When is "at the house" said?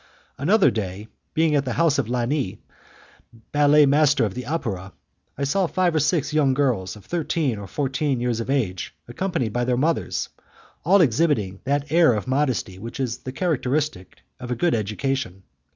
1.53-1.99